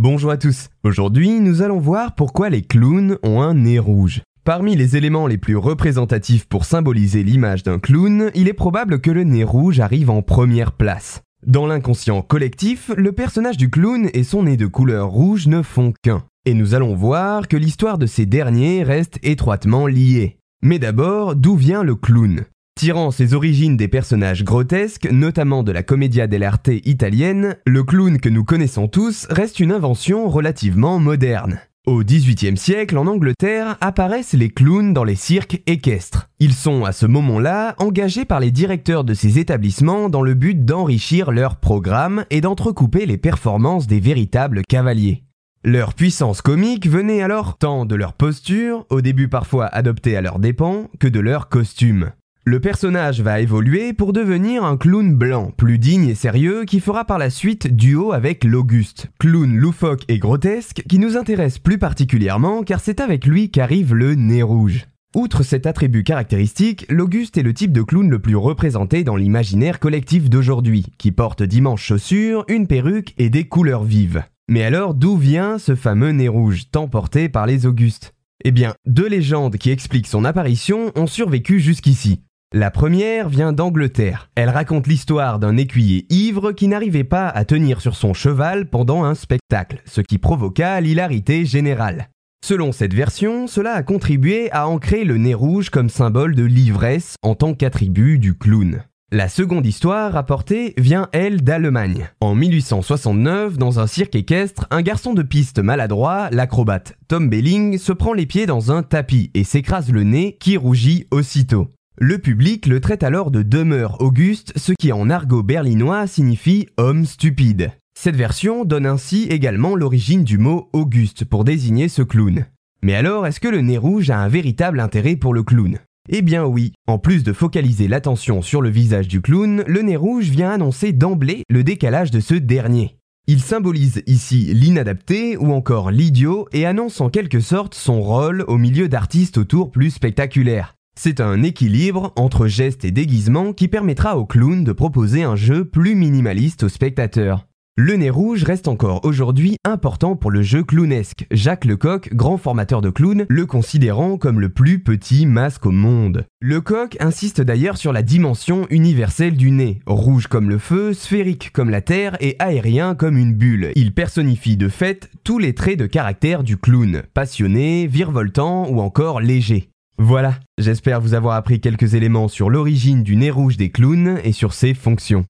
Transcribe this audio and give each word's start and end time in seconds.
Bonjour 0.00 0.30
à 0.30 0.36
tous. 0.36 0.68
Aujourd'hui, 0.84 1.40
nous 1.40 1.60
allons 1.60 1.80
voir 1.80 2.14
pourquoi 2.14 2.50
les 2.50 2.62
clowns 2.62 3.18
ont 3.24 3.40
un 3.40 3.54
nez 3.54 3.80
rouge. 3.80 4.22
Parmi 4.44 4.76
les 4.76 4.96
éléments 4.96 5.26
les 5.26 5.38
plus 5.38 5.56
représentatifs 5.56 6.46
pour 6.46 6.66
symboliser 6.66 7.24
l'image 7.24 7.64
d'un 7.64 7.80
clown, 7.80 8.30
il 8.36 8.46
est 8.46 8.52
probable 8.52 9.00
que 9.00 9.10
le 9.10 9.24
nez 9.24 9.42
rouge 9.42 9.80
arrive 9.80 10.08
en 10.08 10.22
première 10.22 10.70
place. 10.70 11.22
Dans 11.44 11.66
l'inconscient 11.66 12.22
collectif, 12.22 12.92
le 12.96 13.10
personnage 13.10 13.56
du 13.56 13.70
clown 13.70 14.08
et 14.14 14.22
son 14.22 14.44
nez 14.44 14.56
de 14.56 14.68
couleur 14.68 15.08
rouge 15.08 15.48
ne 15.48 15.62
font 15.62 15.92
qu'un. 16.00 16.22
Et 16.44 16.54
nous 16.54 16.76
allons 16.76 16.94
voir 16.94 17.48
que 17.48 17.56
l'histoire 17.56 17.98
de 17.98 18.06
ces 18.06 18.24
derniers 18.24 18.84
reste 18.84 19.18
étroitement 19.24 19.88
liée. 19.88 20.38
Mais 20.62 20.78
d'abord, 20.78 21.34
d'où 21.34 21.56
vient 21.56 21.82
le 21.82 21.96
clown? 21.96 22.44
Tirant 22.78 23.10
ses 23.10 23.34
origines 23.34 23.76
des 23.76 23.88
personnages 23.88 24.44
grotesques, 24.44 25.08
notamment 25.10 25.64
de 25.64 25.72
la 25.72 25.82
commedia 25.82 26.28
dell'arte 26.28 26.70
italienne, 26.84 27.56
le 27.66 27.82
clown 27.82 28.20
que 28.20 28.28
nous 28.28 28.44
connaissons 28.44 28.86
tous 28.86 29.26
reste 29.30 29.58
une 29.58 29.72
invention 29.72 30.28
relativement 30.28 31.00
moderne. 31.00 31.58
Au 31.86 32.04
XVIIIe 32.04 32.56
siècle, 32.56 32.96
en 32.96 33.08
Angleterre, 33.08 33.78
apparaissent 33.80 34.34
les 34.34 34.50
clowns 34.50 34.94
dans 34.94 35.02
les 35.02 35.16
cirques 35.16 35.60
équestres. 35.66 36.28
Ils 36.38 36.52
sont 36.52 36.84
à 36.84 36.92
ce 36.92 37.06
moment-là 37.06 37.74
engagés 37.78 38.24
par 38.24 38.38
les 38.38 38.52
directeurs 38.52 39.02
de 39.02 39.12
ces 39.12 39.40
établissements 39.40 40.08
dans 40.08 40.22
le 40.22 40.34
but 40.34 40.64
d'enrichir 40.64 41.32
leur 41.32 41.56
programme 41.56 42.26
et 42.30 42.40
d'entrecouper 42.40 43.06
les 43.06 43.18
performances 43.18 43.88
des 43.88 43.98
véritables 43.98 44.62
cavaliers. 44.68 45.24
Leur 45.64 45.94
puissance 45.94 46.42
comique 46.42 46.88
venait 46.88 47.22
alors 47.22 47.58
tant 47.58 47.86
de 47.86 47.96
leur 47.96 48.12
posture, 48.12 48.86
au 48.88 49.00
début 49.00 49.26
parfois 49.26 49.66
adoptée 49.66 50.16
à 50.16 50.20
leurs 50.20 50.38
dépens, 50.38 50.88
que 51.00 51.08
de 51.08 51.18
leur 51.18 51.48
costume. 51.48 52.12
Le 52.48 52.60
personnage 52.60 53.20
va 53.20 53.42
évoluer 53.42 53.92
pour 53.92 54.14
devenir 54.14 54.64
un 54.64 54.78
clown 54.78 55.14
blanc, 55.14 55.52
plus 55.54 55.78
digne 55.78 56.08
et 56.08 56.14
sérieux, 56.14 56.64
qui 56.64 56.80
fera 56.80 57.04
par 57.04 57.18
la 57.18 57.28
suite 57.28 57.76
duo 57.76 58.12
avec 58.12 58.42
l'Auguste, 58.42 59.08
clown 59.18 59.54
loufoque 59.54 60.04
et 60.08 60.18
grotesque, 60.18 60.82
qui 60.88 60.98
nous 60.98 61.18
intéresse 61.18 61.58
plus 61.58 61.76
particulièrement 61.76 62.62
car 62.62 62.80
c'est 62.80 63.00
avec 63.00 63.26
lui 63.26 63.50
qu'arrive 63.50 63.92
le 63.92 64.14
nez 64.14 64.42
rouge. 64.42 64.86
Outre 65.14 65.42
cet 65.42 65.66
attribut 65.66 66.04
caractéristique, 66.04 66.86
l'Auguste 66.88 67.36
est 67.36 67.42
le 67.42 67.52
type 67.52 67.72
de 67.72 67.82
clown 67.82 68.08
le 68.08 68.18
plus 68.18 68.36
représenté 68.36 69.04
dans 69.04 69.16
l'imaginaire 69.16 69.78
collectif 69.78 70.30
d'aujourd'hui, 70.30 70.86
qui 70.96 71.12
porte 71.12 71.42
d'immenses 71.42 71.82
chaussures, 71.82 72.46
une 72.48 72.66
perruque 72.66 73.12
et 73.18 73.28
des 73.28 73.44
couleurs 73.44 73.84
vives. 73.84 74.22
Mais 74.48 74.64
alors 74.64 74.94
d'où 74.94 75.18
vient 75.18 75.58
ce 75.58 75.74
fameux 75.74 76.12
nez 76.12 76.28
rouge, 76.28 76.70
tant 76.72 76.88
porté 76.88 77.28
par 77.28 77.44
les 77.44 77.66
Augustes 77.66 78.14
Eh 78.42 78.52
bien, 78.52 78.72
deux 78.86 79.06
légendes 79.06 79.58
qui 79.58 79.70
expliquent 79.70 80.06
son 80.06 80.24
apparition 80.24 80.92
ont 80.96 81.06
survécu 81.06 81.60
jusqu'ici. 81.60 82.22
La 82.54 82.70
première 82.70 83.28
vient 83.28 83.52
d'Angleterre. 83.52 84.30
Elle 84.34 84.48
raconte 84.48 84.86
l'histoire 84.86 85.38
d'un 85.38 85.58
écuyer 85.58 86.06
ivre 86.08 86.52
qui 86.52 86.66
n'arrivait 86.66 87.04
pas 87.04 87.28
à 87.28 87.44
tenir 87.44 87.82
sur 87.82 87.94
son 87.94 88.14
cheval 88.14 88.70
pendant 88.70 89.04
un 89.04 89.14
spectacle, 89.14 89.82
ce 89.84 90.00
qui 90.00 90.16
provoqua 90.16 90.80
l'hilarité 90.80 91.44
générale. 91.44 92.08
Selon 92.42 92.72
cette 92.72 92.94
version, 92.94 93.48
cela 93.48 93.74
a 93.74 93.82
contribué 93.82 94.50
à 94.50 94.66
ancrer 94.66 95.04
le 95.04 95.18
nez 95.18 95.34
rouge 95.34 95.68
comme 95.68 95.90
symbole 95.90 96.34
de 96.34 96.44
l'ivresse 96.44 97.16
en 97.22 97.34
tant 97.34 97.52
qu'attribut 97.52 98.18
du 98.18 98.34
clown. 98.34 98.82
La 99.12 99.28
seconde 99.28 99.66
histoire 99.66 100.12
rapportée 100.12 100.72
vient, 100.78 101.10
elle, 101.12 101.42
d'Allemagne. 101.42 102.08
En 102.22 102.34
1869, 102.34 103.58
dans 103.58 103.78
un 103.78 103.86
cirque 103.86 104.14
équestre, 104.14 104.66
un 104.70 104.80
garçon 104.80 105.12
de 105.12 105.22
piste 105.22 105.58
maladroit, 105.58 106.30
l'acrobate 106.30 106.96
Tom 107.08 107.28
Belling, 107.28 107.76
se 107.76 107.92
prend 107.92 108.14
les 108.14 108.26
pieds 108.26 108.46
dans 108.46 108.72
un 108.72 108.82
tapis 108.82 109.30
et 109.34 109.44
s'écrase 109.44 109.92
le 109.92 110.02
nez 110.02 110.38
qui 110.40 110.56
rougit 110.56 111.06
aussitôt. 111.10 111.68
Le 112.00 112.18
public 112.18 112.66
le 112.66 112.78
traite 112.78 113.02
alors 113.02 113.32
de 113.32 113.42
demeure 113.42 114.00
auguste, 114.00 114.52
ce 114.56 114.72
qui 114.72 114.92
en 114.92 115.10
argot 115.10 115.42
berlinois 115.42 116.06
signifie 116.06 116.68
homme 116.76 117.04
stupide. 117.04 117.72
Cette 117.98 118.14
version 118.14 118.64
donne 118.64 118.86
ainsi 118.86 119.24
également 119.24 119.74
l'origine 119.74 120.22
du 120.22 120.38
mot 120.38 120.68
Auguste 120.72 121.24
pour 121.24 121.42
désigner 121.42 121.88
ce 121.88 122.02
clown. 122.02 122.46
Mais 122.84 122.94
alors, 122.94 123.26
est-ce 123.26 123.40
que 123.40 123.48
le 123.48 123.62
nez 123.62 123.78
rouge 123.78 124.10
a 124.10 124.20
un 124.20 124.28
véritable 124.28 124.78
intérêt 124.78 125.16
pour 125.16 125.34
le 125.34 125.42
clown? 125.42 125.78
Eh 126.08 126.22
bien 126.22 126.44
oui, 126.44 126.72
en 126.86 127.00
plus 127.00 127.24
de 127.24 127.32
focaliser 127.32 127.88
l'attention 127.88 128.42
sur 128.42 128.62
le 128.62 128.70
visage 128.70 129.08
du 129.08 129.20
clown, 129.20 129.64
le 129.66 129.82
nez 129.82 129.96
rouge 129.96 130.28
vient 130.28 130.52
annoncer 130.52 130.92
d'emblée 130.92 131.42
le 131.50 131.64
décalage 131.64 132.12
de 132.12 132.20
ce 132.20 132.34
dernier. 132.34 132.96
Il 133.26 133.40
symbolise 133.40 134.04
ici 134.06 134.54
l'inadapté 134.54 135.36
ou 135.36 135.52
encore 135.52 135.90
l'idiot 135.90 136.46
et 136.52 136.64
annonce 136.64 137.00
en 137.00 137.10
quelque 137.10 137.40
sorte 137.40 137.74
son 137.74 138.00
rôle 138.00 138.44
au 138.46 138.56
milieu 138.56 138.88
d'artistes 138.88 139.36
autour 139.36 139.72
plus 139.72 139.90
spectaculaires. 139.90 140.77
C'est 141.00 141.20
un 141.20 141.44
équilibre 141.44 142.12
entre 142.16 142.48
gestes 142.48 142.84
et 142.84 142.90
déguisements 142.90 143.52
qui 143.52 143.68
permettra 143.68 144.18
au 144.18 144.26
clown 144.26 144.64
de 144.64 144.72
proposer 144.72 145.22
un 145.22 145.36
jeu 145.36 145.64
plus 145.64 145.94
minimaliste 145.94 146.64
aux 146.64 146.68
spectateurs. 146.68 147.46
Le 147.76 147.94
nez 147.94 148.10
rouge 148.10 148.42
reste 148.42 148.66
encore 148.66 149.04
aujourd'hui 149.04 149.58
important 149.64 150.16
pour 150.16 150.32
le 150.32 150.42
jeu 150.42 150.64
clownesque, 150.64 151.24
Jacques 151.30 151.66
Lecoq, 151.66 152.12
grand 152.14 152.36
formateur 152.36 152.80
de 152.80 152.90
clown, 152.90 153.26
le 153.28 153.46
considérant 153.46 154.18
comme 154.18 154.40
le 154.40 154.48
plus 154.48 154.80
petit 154.80 155.24
masque 155.24 155.66
au 155.66 155.70
monde. 155.70 156.26
Lecoq 156.40 156.96
insiste 156.98 157.40
d'ailleurs 157.40 157.76
sur 157.76 157.92
la 157.92 158.02
dimension 158.02 158.66
universelle 158.68 159.36
du 159.36 159.52
nez, 159.52 159.78
rouge 159.86 160.26
comme 160.26 160.48
le 160.48 160.58
feu, 160.58 160.94
sphérique 160.94 161.52
comme 161.52 161.70
la 161.70 161.80
terre 161.80 162.16
et 162.18 162.34
aérien 162.40 162.96
comme 162.96 163.16
une 163.16 163.34
bulle. 163.34 163.70
Il 163.76 163.94
personnifie 163.94 164.56
de 164.56 164.68
fait 164.68 165.08
tous 165.22 165.38
les 165.38 165.54
traits 165.54 165.78
de 165.78 165.86
caractère 165.86 166.42
du 166.42 166.56
clown, 166.56 167.04
passionné, 167.14 167.86
virevoltant 167.86 168.68
ou 168.68 168.80
encore 168.80 169.20
léger. 169.20 169.70
Voilà, 170.00 170.34
j'espère 170.58 171.00
vous 171.00 171.14
avoir 171.14 171.34
appris 171.34 171.60
quelques 171.60 171.94
éléments 171.94 172.28
sur 172.28 172.50
l'origine 172.50 173.02
du 173.02 173.16
nez 173.16 173.32
rouge 173.32 173.56
des 173.56 173.70
clowns 173.70 174.20
et 174.22 174.30
sur 174.30 174.52
ses 174.52 174.72
fonctions. 174.72 175.24